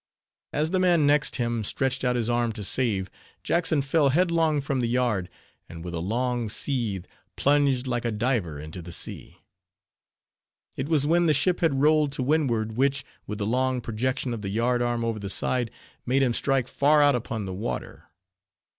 [0.51, 3.11] As the man next him stretched out his arm to save,
[3.43, 5.29] Jackson fell headlong from the yard,
[5.69, 9.37] and with a long seethe, plunged like a diver into the sea.
[10.75, 14.41] It was when the ship had rolled to windward, which, with the long projection of
[14.41, 15.69] the yard arm over the side,
[16.03, 18.05] made him strike far out upon the water.